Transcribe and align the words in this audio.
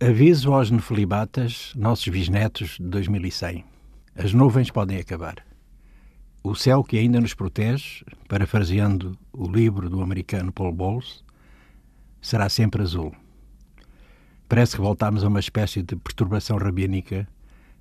Aviso 0.00 0.52
aos 0.52 0.72
nefelibatas, 0.72 1.72
nossos 1.76 2.08
bisnetos 2.08 2.78
de 2.80 2.88
2100. 2.88 3.64
As 4.16 4.34
nuvens 4.34 4.68
podem 4.68 4.98
acabar. 4.98 5.36
O 6.42 6.56
céu 6.56 6.82
que 6.82 6.98
ainda 6.98 7.20
nos 7.20 7.32
protege, 7.32 8.04
parafraseando 8.28 9.16
o 9.32 9.46
livro 9.46 9.88
do 9.88 10.02
americano 10.02 10.52
Paul 10.52 10.72
Bowles, 10.72 11.22
será 12.20 12.48
sempre 12.48 12.82
azul. 12.82 13.14
Parece 14.48 14.74
que 14.74 14.82
voltamos 14.82 15.22
a 15.22 15.28
uma 15.28 15.38
espécie 15.38 15.80
de 15.80 15.94
perturbação 15.94 16.58
rabínica 16.58 17.28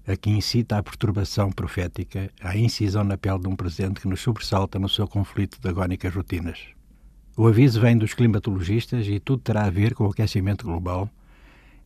a 0.08 0.16
que 0.16 0.30
incita 0.30 0.78
a 0.78 0.84
perturbação 0.84 1.52
profética, 1.52 2.30
à 2.42 2.56
incisão 2.56 3.04
na 3.04 3.18
pele 3.18 3.40
de 3.40 3.48
um 3.48 3.56
presente 3.56 4.00
que 4.00 4.08
nos 4.08 4.22
sobressalta 4.22 4.78
no 4.78 4.88
seu 4.88 5.08
conflito 5.08 5.60
de 5.60 5.68
agónicas 5.68 6.14
rotinas. 6.14 6.60
O 7.36 7.48
aviso 7.48 7.82
vem 7.82 7.98
dos 7.98 8.14
climatologistas 8.14 9.08
e 9.08 9.20
tudo 9.20 9.42
terá 9.42 9.66
a 9.66 9.72
ver 9.72 9.96
com 9.96 10.06
o 10.06 10.12
aquecimento 10.12 10.64
global, 10.68 11.10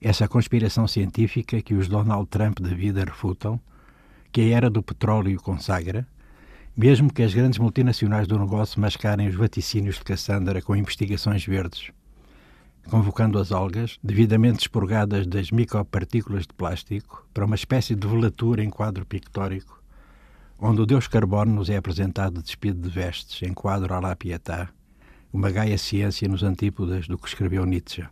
essa 0.01 0.27
conspiração 0.27 0.87
científica 0.87 1.61
que 1.61 1.73
os 1.73 1.87
Donald 1.87 2.27
Trump 2.27 2.59
da 2.59 2.69
vida 2.69 3.03
refutam, 3.03 3.59
que 4.31 4.41
a 4.41 4.57
era 4.57 4.69
do 4.69 4.83
petróleo 4.83 5.41
consagra, 5.41 6.07
mesmo 6.75 7.11
que 7.11 7.23
as 7.23 7.33
grandes 7.33 7.57
multinacionais 7.57 8.27
do 8.27 8.37
negócio 8.37 8.79
mascarem 8.79 9.27
os 9.27 9.35
vaticínios 9.35 9.95
de 9.95 10.03
Cassandra 10.03 10.61
com 10.61 10.75
investigações 10.75 11.43
verdes, 11.43 11.91
convocando 12.87 13.39
as 13.39 13.51
algas, 13.51 13.97
devidamente 14.03 14.59
expurgadas 14.59 15.25
das 15.25 15.49
micropartículas 15.49 16.43
de 16.43 16.53
plástico, 16.53 17.27
para 17.33 17.45
uma 17.45 17.55
espécie 17.55 17.95
de 17.95 18.07
velatura 18.07 18.63
em 18.63 18.69
quadro 18.69 19.05
pictórico, 19.05 19.81
onde 20.59 20.81
o 20.81 20.85
deus 20.85 21.07
carbono 21.07 21.55
nos 21.55 21.69
é 21.69 21.77
apresentado 21.77 22.41
despido 22.41 22.79
de 22.79 22.89
vestes, 22.89 23.41
em 23.41 23.53
quadro 23.53 23.93
à 23.95 23.99
la 23.99 24.15
Pietà, 24.15 24.69
uma 25.33 25.49
gaia 25.49 25.77
ciência 25.77 26.27
nos 26.27 26.43
antípodas 26.43 27.07
do 27.07 27.17
que 27.17 27.27
escreveu 27.27 27.65
Nietzsche. 27.65 28.07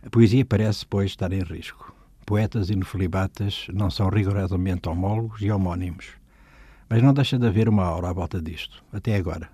A 0.00 0.08
poesia 0.08 0.44
parece, 0.44 0.86
pois, 0.86 1.10
estar 1.10 1.32
em 1.32 1.42
risco. 1.42 1.92
Poetas 2.24 2.70
e 2.70 2.76
nefilibatas 2.76 3.66
não 3.72 3.90
são 3.90 4.08
rigorosamente 4.08 4.88
homólogos 4.88 5.42
e 5.42 5.50
homónimos. 5.50 6.10
Mas 6.88 7.02
não 7.02 7.12
deixa 7.12 7.38
de 7.38 7.46
haver 7.46 7.68
uma 7.68 7.84
aura 7.84 8.10
à 8.10 8.12
volta 8.12 8.40
disto, 8.40 8.82
até 8.92 9.16
agora. 9.16 9.50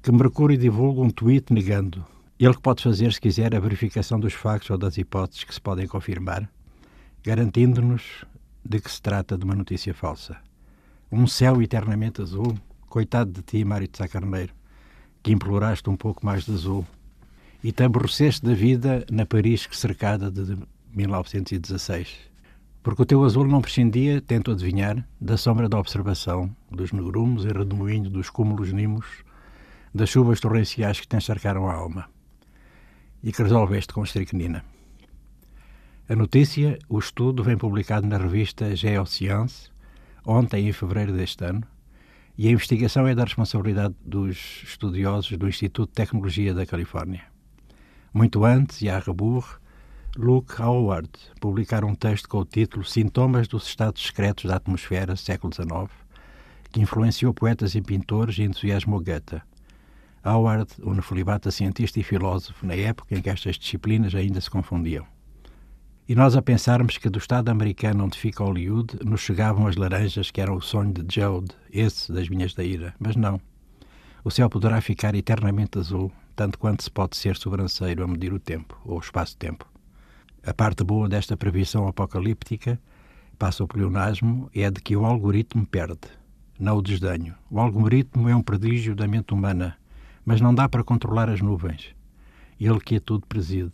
Que 0.00 0.12
Mercúrio 0.12 0.56
divulga 0.56 1.00
um 1.00 1.10
tweet 1.10 1.52
negando. 1.52 2.04
Ele 2.38 2.54
que 2.54 2.60
pode 2.60 2.82
fazer, 2.82 3.12
se 3.12 3.20
quiser, 3.20 3.54
a 3.54 3.60
verificação 3.60 4.20
dos 4.20 4.32
factos 4.32 4.70
ou 4.70 4.78
das 4.78 4.96
hipóteses 4.96 5.44
que 5.44 5.54
se 5.54 5.60
podem 5.60 5.88
confirmar, 5.88 6.48
garantindo-nos 7.22 8.24
de 8.64 8.80
que 8.80 8.90
se 8.90 9.02
trata 9.02 9.36
de 9.36 9.44
uma 9.44 9.54
notícia 9.54 9.92
falsa. 9.92 10.36
Um 11.10 11.26
céu 11.26 11.60
eternamente 11.60 12.22
azul, 12.22 12.56
coitado 12.88 13.32
de 13.32 13.42
ti, 13.42 13.64
Mário 13.64 13.88
de 13.88 13.98
Sá 13.98 14.06
Carneiro, 14.06 14.52
que 15.22 15.32
imploraste 15.32 15.90
um 15.90 15.96
pouco 15.96 16.24
mais 16.24 16.44
de 16.44 16.52
azul 16.52 16.86
e 17.64 17.72
te 17.72 17.82
aborreceste 17.82 18.44
da 18.44 18.52
vida 18.52 19.06
na 19.10 19.24
Paris 19.24 19.66
cercada 19.72 20.30
de 20.30 20.54
1916. 20.94 22.14
Porque 22.82 23.00
o 23.00 23.06
teu 23.06 23.24
azul 23.24 23.48
não 23.48 23.62
prescindia, 23.62 24.20
tento 24.20 24.50
adivinhar, 24.50 25.08
da 25.18 25.38
sombra 25.38 25.66
da 25.66 25.78
observação, 25.78 26.54
dos 26.70 26.92
negrumos 26.92 27.46
e 27.46 27.48
redemoinho 27.48 28.10
dos 28.10 28.28
cúmulos 28.28 28.70
nimos, 28.70 29.06
das 29.94 30.10
chuvas 30.10 30.40
torrenciais 30.40 31.00
que 31.00 31.08
te 31.08 31.16
encharcaram 31.16 31.66
a 31.66 31.72
alma. 31.72 32.06
E 33.22 33.32
que 33.32 33.42
resolveste 33.42 33.94
com 33.94 34.04
estricnina. 34.04 34.62
A 36.06 36.14
notícia, 36.14 36.78
o 36.86 36.98
estudo, 36.98 37.42
vem 37.42 37.56
publicado 37.56 38.06
na 38.06 38.18
revista 38.18 38.76
Geoscience, 38.76 39.70
ontem, 40.22 40.68
em 40.68 40.72
fevereiro 40.72 41.14
deste 41.14 41.42
ano, 41.46 41.62
e 42.36 42.46
a 42.46 42.50
investigação 42.50 43.06
é 43.08 43.14
da 43.14 43.24
responsabilidade 43.24 43.94
dos 44.04 44.62
estudiosos 44.64 45.34
do 45.38 45.48
Instituto 45.48 45.88
de 45.88 45.94
Tecnologia 45.94 46.52
da 46.52 46.66
Califórnia. 46.66 47.32
Muito 48.14 48.44
antes, 48.44 48.80
e 48.80 48.88
à 48.88 49.00
rebourre, 49.00 49.56
Luke 50.16 50.62
Howard 50.62 51.10
publicaram 51.40 51.88
um 51.88 51.96
texto 51.96 52.28
com 52.28 52.38
o 52.38 52.44
título 52.44 52.84
Sintomas 52.84 53.48
dos 53.48 53.66
Estados 53.66 54.06
Secretos 54.06 54.44
da 54.44 54.54
Atmosfera, 54.54 55.16
século 55.16 55.52
XIX, 55.52 55.90
que 56.70 56.80
influenciou 56.80 57.34
poetas 57.34 57.74
e 57.74 57.82
pintores 57.82 58.38
e 58.38 58.44
entusiasmou 58.44 59.00
Goethe. 59.00 59.42
Howard, 60.24 60.70
um 60.84 60.94
nefelibata 60.94 61.50
cientista 61.50 61.98
e 61.98 62.04
filósofo 62.04 62.64
na 62.64 62.76
época 62.76 63.16
em 63.16 63.20
que 63.20 63.28
estas 63.28 63.56
disciplinas 63.56 64.14
ainda 64.14 64.40
se 64.40 64.48
confundiam. 64.48 65.04
E 66.08 66.14
nós 66.14 66.36
a 66.36 66.42
pensarmos 66.42 66.96
que 66.96 67.10
do 67.10 67.18
Estado 67.18 67.48
americano 67.48 68.04
onde 68.04 68.16
fica 68.16 68.44
Hollywood 68.44 68.96
nos 69.04 69.22
chegavam 69.22 69.66
as 69.66 69.74
laranjas 69.74 70.30
que 70.30 70.40
eram 70.40 70.54
o 70.54 70.62
sonho 70.62 70.92
de 70.92 71.12
Jode, 71.12 71.50
esse 71.68 72.12
das 72.12 72.28
Vinhas 72.28 72.54
da 72.54 72.62
Ira. 72.62 72.94
Mas 72.96 73.16
não. 73.16 73.40
O 74.22 74.30
céu 74.30 74.48
poderá 74.48 74.80
ficar 74.80 75.16
eternamente 75.16 75.80
azul, 75.80 76.12
tanto 76.34 76.58
quanto 76.58 76.82
se 76.82 76.90
pode 76.90 77.16
ser 77.16 77.36
sobranceiro 77.36 78.02
a 78.02 78.08
medir 78.08 78.32
o 78.32 78.38
tempo, 78.38 78.78
ou 78.84 78.96
o 78.96 79.00
espaço-tempo. 79.00 79.66
A 80.46 80.52
parte 80.52 80.84
boa 80.84 81.08
desta 81.08 81.36
previsão 81.36 81.86
apocalíptica, 81.88 82.80
passa 83.38 83.64
o 83.64 83.68
pleonasmo, 83.68 84.50
é 84.54 84.70
de 84.70 84.80
que 84.80 84.96
o 84.96 85.04
algoritmo 85.04 85.66
perde, 85.66 86.08
não 86.58 86.76
o 86.76 86.82
desdenho. 86.82 87.34
O 87.50 87.58
algoritmo 87.58 88.28
é 88.28 88.36
um 88.36 88.42
prodígio 88.42 88.94
da 88.94 89.08
mente 89.08 89.32
humana, 89.32 89.76
mas 90.24 90.40
não 90.40 90.54
dá 90.54 90.68
para 90.68 90.84
controlar 90.84 91.28
as 91.28 91.40
nuvens. 91.40 91.94
Ele 92.58 92.80
que 92.80 92.96
é 92.96 93.00
tudo 93.00 93.26
preside. 93.26 93.72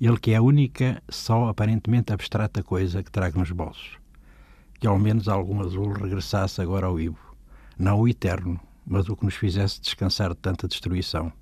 Ele 0.00 0.18
que 0.18 0.32
é 0.32 0.36
a 0.36 0.42
única, 0.42 1.02
só 1.08 1.48
aparentemente 1.48 2.12
abstrata 2.12 2.62
coisa 2.62 3.02
que 3.02 3.10
traga 3.10 3.38
nos 3.38 3.50
bolsos. 3.50 3.98
Que 4.80 4.86
ao 4.86 4.98
menos 4.98 5.28
algum 5.28 5.60
azul 5.60 5.92
regressasse 5.92 6.60
agora 6.60 6.86
ao 6.86 6.98
Ivo. 6.98 7.34
Não 7.78 8.00
o 8.00 8.08
eterno, 8.08 8.60
mas 8.86 9.08
o 9.08 9.16
que 9.16 9.24
nos 9.24 9.34
fizesse 9.34 9.80
descansar 9.80 10.30
de 10.30 10.36
tanta 10.36 10.66
destruição. 10.68 11.32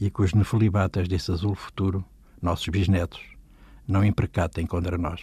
E 0.00 0.10
que 0.10 0.22
os 0.22 0.32
nefelibatas 0.32 1.08
desse 1.08 1.32
azul 1.32 1.54
futuro, 1.54 2.04
nossos 2.40 2.68
bisnetos, 2.68 3.20
não 3.86 4.04
imprecatem 4.04 4.66
contra 4.66 4.96
nós. 4.96 5.20